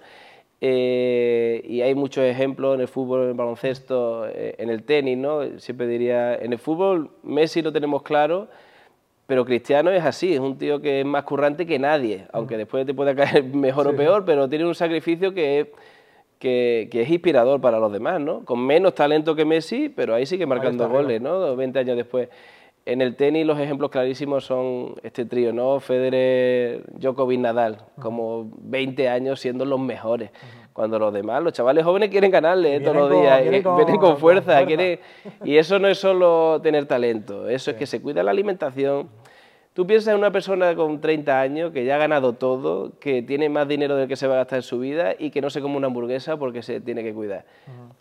[0.62, 5.18] Eh, y hay muchos ejemplos en el fútbol, en el baloncesto, eh, en el tenis,
[5.18, 5.60] ¿no?
[5.60, 8.48] Siempre diría, en el fútbol Messi lo tenemos claro,
[9.28, 12.86] pero Cristiano es así, es un tío que es más currante que nadie, aunque después
[12.86, 15.68] te pueda caer mejor o peor, pero tiene un sacrificio que es,
[16.40, 18.46] que, es inspirador para los demás, ¿no?
[18.46, 21.56] Con menos talento que Messi, pero ahí sigue marcando goles, ¿no?
[21.56, 22.30] 20 años después.
[22.86, 25.80] En el tenis los ejemplos clarísimos son este trío, ¿no?
[25.80, 30.30] Federer, Djokovic, Nadal, como 20 años siendo los mejores.
[30.72, 32.80] Cuando los demás, los chavales jóvenes quieren ganarle ¿eh?
[32.82, 34.62] todos los días, vienen con, fuerza,
[35.44, 39.10] y eso no es solo tener talento, eso es que se cuida la alimentación,
[39.76, 43.50] Tú piensas en una persona con 30 años que ya ha ganado todo, que tiene
[43.50, 45.60] más dinero del que se va a gastar en su vida y que no se
[45.60, 47.44] come una hamburguesa porque se tiene que cuidar.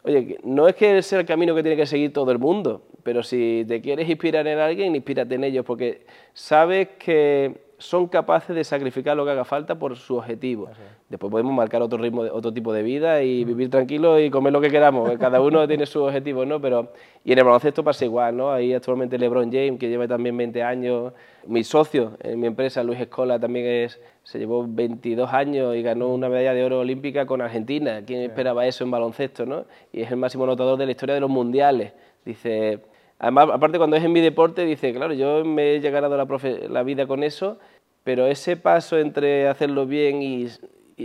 [0.04, 3.24] Oye, no es que sea el camino que tiene que seguir todo el mundo, pero
[3.24, 8.64] si te quieres inspirar en alguien, inspírate en ellos porque sabes que son capaces de
[8.64, 10.68] sacrificar lo que haga falta por su objetivo.
[11.08, 14.60] Después podemos marcar otro ritmo, otro tipo de vida y vivir tranquilo y comer lo
[14.60, 15.10] que queramos.
[15.18, 16.60] Cada uno tiene sus objetivos, ¿no?
[16.60, 16.92] Pero
[17.24, 18.52] y en el baloncesto pasa igual, ¿no?
[18.52, 21.12] Ahí actualmente LeBron James que lleva también 20 años,
[21.46, 26.08] mi socio en mi empresa Luis Escola también es se llevó 22 años y ganó
[26.08, 28.02] una medalla de oro olímpica con Argentina.
[28.06, 29.66] ¿Quién esperaba eso en baloncesto, no?
[29.92, 31.92] Y es el máximo anotador de la historia de los mundiales.
[32.24, 32.80] Dice,
[33.24, 36.26] además aparte cuando es en mi deporte dice, claro, yo me he ganado la,
[36.68, 37.58] la vida con eso
[38.04, 40.48] pero ese paso entre hacerlo bien y,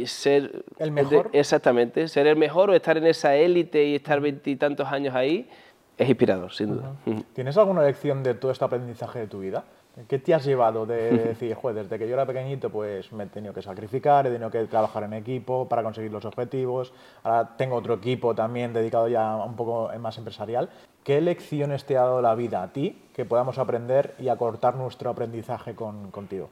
[0.06, 0.64] ser...
[0.78, 1.30] El mejor.
[1.34, 5.50] exactamente, ser el mejor o estar en esa élite y estar veintitantos años ahí,
[5.98, 6.94] es inspirador, sin duda.
[7.34, 9.64] ¿Tienes alguna lección de todo este aprendizaje de tu vida?
[10.08, 13.28] ¿Qué te has llevado de decir, joder, desde que yo era pequeñito, pues me he
[13.28, 17.76] tenido que sacrificar, he tenido que trabajar en equipo para conseguir los objetivos, ahora tengo
[17.76, 20.70] otro equipo también dedicado ya un poco más empresarial.
[21.10, 25.10] ¿Qué lecciones te ha dado la vida a ti que podamos aprender y acortar nuestro
[25.10, 26.52] aprendizaje contigo?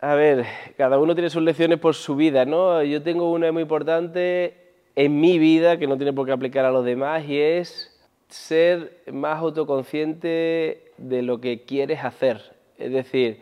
[0.00, 0.44] A ver,
[0.76, 2.82] cada uno tiene sus lecciones por su vida, ¿no?
[2.82, 6.72] Yo tengo una muy importante en mi vida que no tiene por qué aplicar a
[6.72, 12.56] los demás y es ser más autoconsciente de lo que quieres hacer.
[12.78, 13.38] Es decir,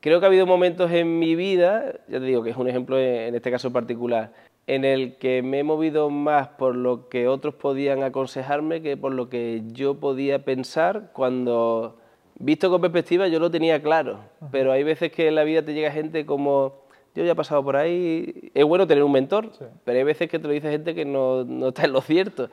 [0.00, 2.98] creo que ha habido momentos en mi vida, ya te digo que es un ejemplo
[2.98, 4.32] en este caso particular,
[4.66, 9.12] en el que me he movido más por lo que otros podían aconsejarme que por
[9.12, 11.10] lo que yo podía pensar.
[11.12, 11.98] Cuando
[12.38, 14.20] visto con perspectiva yo lo tenía claro,
[14.50, 16.82] pero hay veces que en la vida te llega gente como
[17.14, 19.50] yo ya he pasado por ahí, es bueno tener un mentor,
[19.84, 22.48] pero hay veces que te lo dice gente que no, no, está en lo cierto.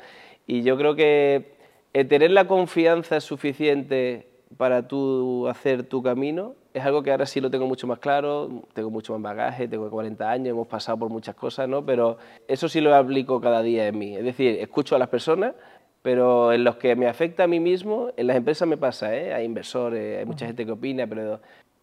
[0.47, 1.53] Y yo creo que
[1.93, 7.49] tener la confianza suficiente para tú hacer tu camino es algo que ahora sí lo
[7.49, 11.35] tengo mucho más claro, tengo mucho más bagaje, tengo 40 años, hemos pasado por muchas
[11.35, 11.85] cosas, ¿no?
[11.85, 14.15] Pero eso sí lo aplico cada día en mí.
[14.15, 15.55] Es decir, escucho a las personas,
[16.01, 19.33] pero en los que me afecta a mí mismo, en las empresas me pasa, ¿eh?
[19.33, 21.39] hay inversores, hay mucha gente que opina, pero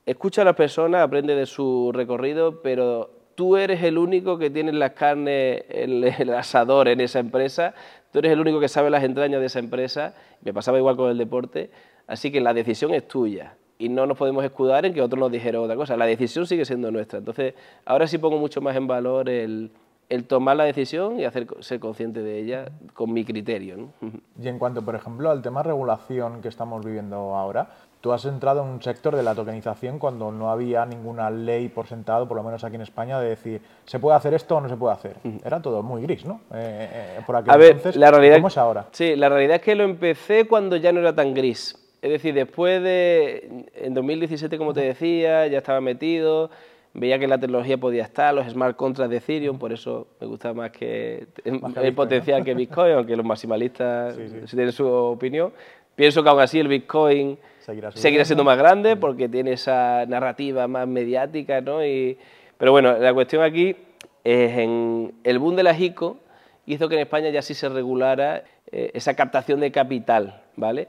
[0.07, 4.72] escucha a las personas, aprende de su recorrido, pero tú eres el único que tiene
[4.72, 7.74] las carnes, el, el, asador en esa empresa,
[8.12, 11.11] tú eres el único que sabe las entrañas de esa empresa, me pasaba igual con
[11.11, 11.70] el deporte,
[12.07, 15.31] así que la decisión es tuya y no nos podemos escudar en que otros nos
[15.31, 18.87] dijeron otra cosa, la decisión sigue siendo nuestra, entonces ahora sí pongo mucho más en
[18.87, 19.71] valor el
[20.09, 23.88] el tomar la decisión y hacer, ser consciente de ella con mi criterio.
[24.38, 27.71] Y en cuanto, por ejemplo, al tema regulación que estamos viviendo ahora,
[28.03, 31.87] tú has entrado en un sector de la tokenización cuando no había ninguna ley por
[31.87, 34.69] sentado, por lo menos aquí en España, de decir, ¿se puede hacer esto o no
[34.69, 35.16] se puede hacer?
[35.42, 36.42] Era todo muy gris, ¿no?
[36.53, 38.87] Eh, eh, por aquel A ver, la realidad, ¿cómo es ahora?
[38.92, 41.86] Sí, la realidad es que lo empecé cuando ya no era tan gris.
[42.02, 46.50] Es decir, después de, en 2017, como te decía, ya estaba metido,
[46.94, 50.52] veía que la tecnología podía estar, los smart contracts de Ethereum, por eso me gusta
[50.54, 54.16] más que el potencial que Bitcoin, aunque los maximalistas
[54.50, 55.52] tienen su opinión.
[55.94, 60.87] Pienso que aún así el Bitcoin seguirá, siendo más grande porque tiene esa narrativa más
[60.87, 61.85] mediática, ¿no?
[61.85, 62.18] Y,
[62.59, 63.74] pero bueno, la cuestión aquí
[64.22, 66.18] es en el boom de la ICO
[66.66, 70.88] hizo que en España ya sí se regulara eh, esa captación de capital, ¿vale?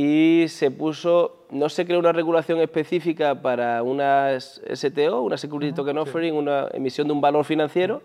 [0.00, 5.98] Y se puso, no se creó una regulación específica para una STO, una Security Token
[5.98, 8.02] Offering, una emisión de un valor financiero,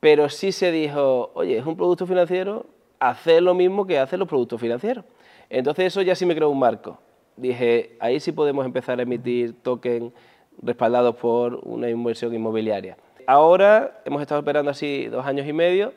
[0.00, 2.64] pero sí se dijo, oye, es un producto financiero,
[2.98, 5.04] hacer lo mismo que hacen los productos financieros.
[5.50, 6.96] Entonces eso ya sí me creó un marco.
[7.36, 10.14] Dije, ahí sí podemos empezar a emitir tokens
[10.62, 12.96] respaldados por una inversión inmobiliaria.
[13.26, 15.92] Ahora hemos estado esperando así dos años y medio,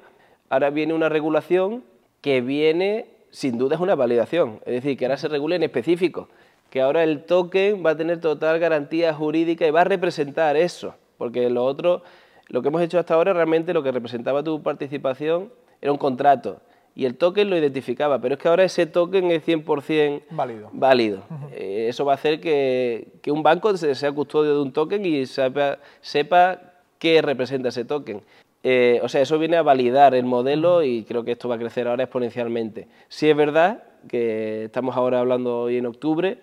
[0.49, 1.85] ahora viene una regulación
[2.19, 6.29] que viene sin duda es una validación, es decir, que ahora se regule en específico,
[6.69, 10.95] que ahora el token va a tener total garantía jurídica y va a representar eso,
[11.17, 12.03] porque lo otro,
[12.47, 16.61] lo que hemos hecho hasta ahora realmente lo que representaba tu participación era un contrato
[16.97, 20.69] y el token lo identificaba, pero es que ahora ese token es 100% válido.
[20.73, 21.21] válido.
[21.53, 25.77] Eh, eso va a hacer que, un banco sea custodio de un token y sepa,
[26.01, 26.59] sepa
[26.97, 28.23] qué representa ese token.
[28.63, 31.59] Eh, o sea, eso viene a validar el modelo y creo que esto va a
[31.59, 32.87] crecer ahora exponencialmente.
[33.07, 36.39] Sí es verdad que estamos ahora hablando hoy en octubre,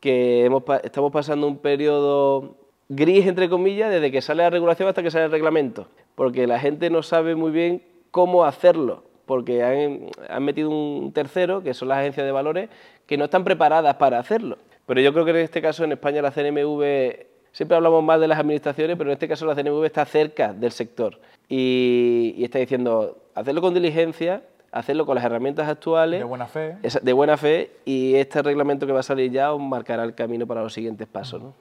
[0.00, 0.50] que
[0.82, 2.56] estamos pasando un periodo
[2.88, 6.58] gris, entre comillas, desde que sale la regulación hasta que sale el reglamento, porque la
[6.58, 11.88] gente no sabe muy bien cómo hacerlo, porque han, han metido un tercero, que son
[11.88, 12.68] las agencias de valores,
[13.06, 14.58] que no están preparadas para hacerlo.
[14.86, 18.28] Pero yo creo que en este caso en España la CNMV siempre hablamos más de
[18.28, 23.16] las administraciones, pero en este caso la CNMV está cerca del sector y, está diciendo,
[23.34, 26.20] hacerlo con diligencia, hacerlo con las herramientas actuales.
[26.20, 26.76] De buena fe.
[27.00, 30.46] de buena fe y este reglamento que va a salir ya os marcará el camino
[30.46, 31.42] para los siguientes pasos.
[31.42, 31.54] ¿no?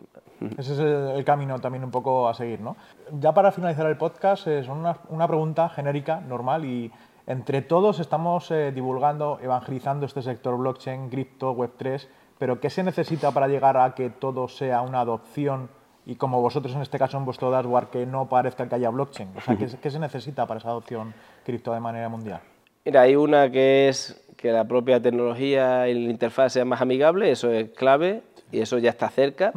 [0.58, 2.60] Ese es el, camino también un poco a seguir.
[2.60, 2.75] ¿no?
[3.19, 6.91] Ya para finalizar el podcast, es una, una pregunta genérica, normal y
[7.27, 13.32] entre todos estamos eh, divulgando, evangelizando este sector blockchain, cripto, web3, pero ¿qué se necesita
[13.32, 15.69] para llegar a que todo sea una adopción?
[16.06, 19.30] Y como vosotros en este caso en vuestro dashboard que no parezca que haya blockchain?
[19.36, 21.13] O sea, ¿qué, se necesita para esa adopción
[21.46, 22.42] cripto de manera mundial?
[22.86, 27.32] Mira, hay una que es que la propia tecnología y la interfaz sea más amigable,
[27.32, 29.54] eso es clave y eso ya está cerca.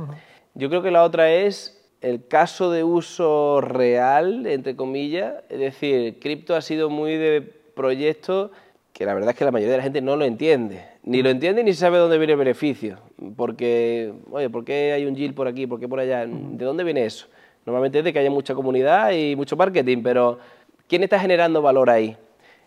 [0.55, 6.21] Yo creo que la otra es el caso de uso real, entre comillas, es decir,
[6.21, 7.43] cripto ha sido muy de
[7.75, 8.51] proyectos
[8.97, 10.83] que la verdad es que la mayoría de la gente no lo entiende.
[11.07, 12.99] Ni lo entiende ni sabe dónde viene el beneficio.
[13.37, 15.67] Porque, oye, ¿por qué hay un yield por aquí?
[15.67, 16.27] ¿Por qué por allá?
[16.27, 17.29] ¿De dónde viene eso?
[17.65, 20.39] Normalmente es de que haya mucha comunidad y mucho marketing, pero
[20.89, 22.17] ¿quién está generando valor ahí?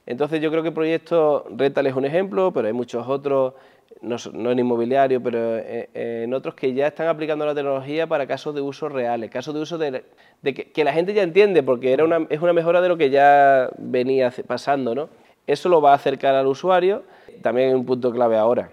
[0.06, 3.56] Entonces yo creo que el proyecto Rental es un ejemplo, pero hay muchos otros,
[4.02, 5.58] no, en inmobiliario, pero
[5.94, 9.60] en, otros que ya están aplicando la tecnología para casos de uso reales, casos de
[9.60, 10.04] uso de,
[10.44, 13.70] que, la gente ya entiende, porque era una, es una mejora de lo que ya
[13.78, 15.10] venía pasando, ¿no?
[15.46, 17.04] Eso lo va a acercar al usuario.
[17.42, 18.72] También un punto clave ahora.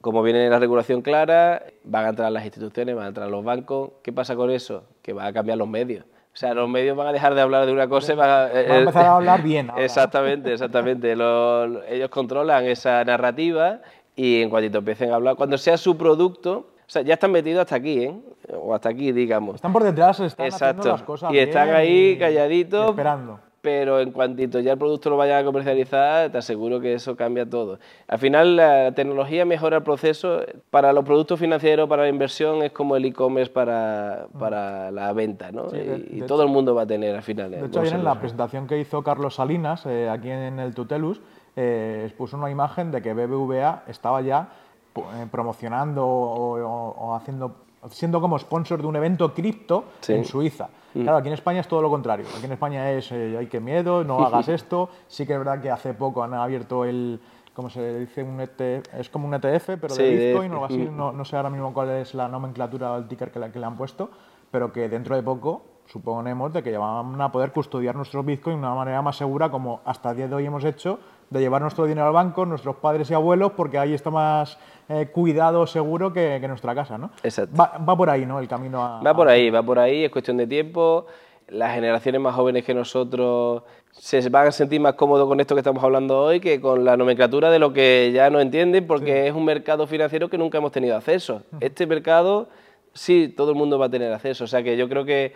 [0.00, 3.90] Como viene la regulación clara, van a entrar las instituciones, van a entrar los bancos.
[4.02, 4.84] ¿Qué pasa con eso?
[5.02, 6.04] Que van a cambiar los medios.
[6.04, 8.46] O sea, los medios van a dejar de hablar de una cosa y van a,
[8.52, 9.70] eh, empezar a hablar bien.
[9.78, 11.12] Exactamente, exactamente.
[11.12, 13.80] ellos controlan esa narrativa
[14.14, 17.62] y en cuanto empiecen a hablar, cuando sea su producto, o sea, ya están metidos
[17.62, 18.14] hasta aquí, ¿eh?
[18.52, 19.56] O hasta aquí, digamos.
[19.56, 22.90] Están por detrás, están haciendo las cosas Y están ahí calladitos.
[22.90, 27.16] esperando pero en cuantito ya el producto lo vayan a comercializar, te aseguro que eso
[27.16, 27.80] cambia todo.
[28.06, 30.42] Al final la tecnología mejora el proceso.
[30.70, 35.50] Para los productos financieros, para la inversión, es como el e-commerce para, para, la venta,
[35.50, 35.66] ¿no?
[35.74, 37.50] y, todo el mundo va a tener al final.
[37.50, 41.20] De hecho, en la presentación que hizo Carlos Salinas, eh, aquí en el Tutelus,
[41.56, 44.50] eh, expuso una imagen de que BBVA estaba ya
[44.94, 47.56] eh, promocionando o, haciendo,
[47.90, 50.68] siendo como sponsor de un evento cripto en Suiza.
[50.94, 51.02] Mm.
[51.02, 52.26] Claro, aquí en España es todo lo contrario.
[52.36, 54.88] Aquí en España es, eh, hay que miedo, no hagas esto.
[55.08, 57.20] Sí que es verdad que hace poco han abierto el,
[57.54, 58.22] ¿cómo se dice?
[58.22, 60.78] Un ETF, es como un ETF, pero de Bitcoin o algo así.
[60.78, 60.96] Mm.
[60.96, 63.66] No, no, sé ahora mismo cuál es la nomenclatura o el ticker que, que le
[63.66, 64.10] han puesto,
[64.50, 68.56] pero que dentro de poco suponemos de que ya van a poder custodiar nuestros Bitcoin
[68.56, 70.98] de una manera más segura como hasta el día de hoy hemos hecho
[71.30, 75.06] de llevar nuestro dinero al banco, nuestros padres y abuelos, porque ahí está más eh,
[75.12, 77.10] cuidado seguro que, que, nuestra casa, ¿no?
[77.22, 77.56] Exacto.
[77.56, 78.38] Va, por ahí, ¿no?
[78.38, 79.02] El camino a...
[79.02, 81.06] Va por ahí, va por ahí, es cuestión de tiempo.
[81.48, 85.60] Las generaciones más jóvenes que nosotros se van a sentir más cómodos con esto que
[85.60, 89.34] estamos hablando hoy que con la nomenclatura de lo que ya no entienden, porque es
[89.34, 91.42] un mercado financiero que nunca hemos tenido acceso.
[91.60, 92.48] Este mercado
[92.96, 94.44] sí, todo el mundo va a tener acceso.
[94.44, 95.32] O sea que yo creo que,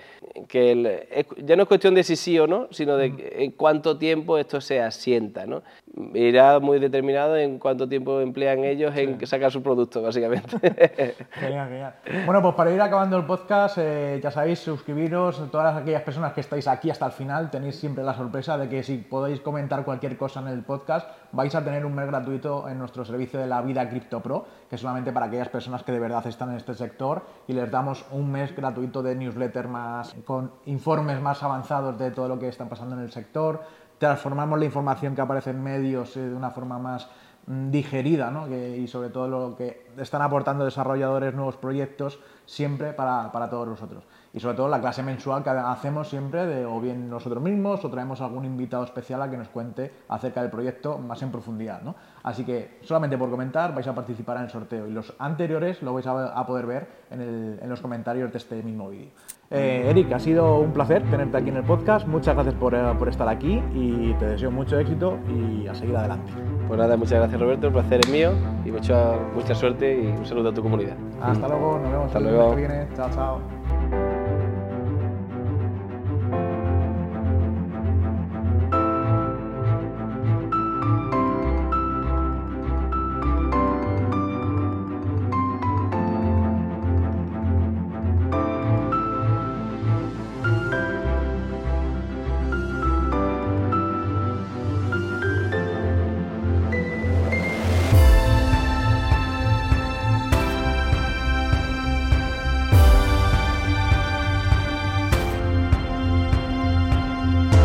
[0.52, 4.60] ya no es cuestión de si sí o no, sino de en cuánto tiempo esto
[4.60, 5.46] se asienta.
[5.46, 5.62] ¿no?
[6.14, 10.56] Irá muy determinado en cuánto tiempo emplean ellos en sacar su producto, básicamente.
[11.32, 11.94] genial, genial.
[12.26, 15.50] Bueno, pues para ir acabando el podcast, eh, ya sabéis, suscribiros.
[15.50, 18.84] Todas aquellas personas que estáis aquí hasta el final, tenéis siempre la sorpresa de que
[18.84, 22.78] si podéis comentar cualquier cosa en el podcast, vais a tener un mes gratuito en
[22.78, 25.98] nuestro servicio de la vida Crypto Pro, que es solamente para aquellas personas que de
[25.98, 30.52] verdad están en este sector y les damos un mes gratuito de newsletter más con
[30.66, 33.60] informes más avanzados de todo lo que está pasando en el sector.
[34.00, 37.06] Transformamos la información que aparece en medios eh, de una forma más
[37.46, 38.48] mm, digerida ¿no?
[38.48, 44.04] y sobre todo lo que están aportando desarrolladores, nuevos proyectos, siempre para, para todos nosotros
[44.32, 47.90] y sobre todo la clase mensual que hacemos siempre de o bien nosotros mismos o
[47.90, 51.82] traemos algún invitado especial a que nos cuente acerca del proyecto más en profundidad.
[51.82, 51.96] ¿no?
[52.22, 55.94] Así que solamente por comentar vais a participar en el sorteo y los anteriores lo
[55.94, 59.10] vais a, poder ver en, los comentarios de este mismo vídeo.
[59.50, 62.94] Eh, Eric, ha sido un placer tenerte aquí en el podcast, muchas gracias por, eh,
[62.98, 66.32] por estar aquí y te deseo mucho éxito y a seguir adelante.
[66.68, 68.30] Pues nada, muchas gracias Roberto, el placer es mío
[68.64, 70.96] y mucha, mucha suerte y un saludo a tu comunidad.
[71.22, 72.06] Hasta luego, nos vemos.
[72.06, 72.56] Hasta luego.
[72.96, 74.19] Chao, chao.